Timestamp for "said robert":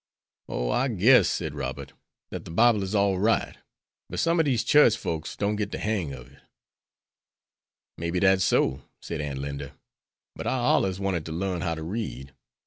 1.29-1.93